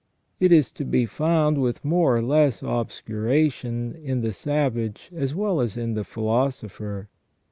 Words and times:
It 0.39 0.51
is 0.51 0.71
to 0.71 0.83
be 0.83 1.05
found, 1.05 1.61
with 1.61 1.85
more 1.85 2.17
or 2.17 2.23
less 2.23 2.63
obscuration, 2.63 3.93
in 3.93 4.21
the 4.21 4.33
savage 4.33 5.11
as 5.15 5.35
well 5.35 5.61
as 5.61 5.77
in 5.77 5.93
the 5.93 6.03
philosopher. 6.03 7.07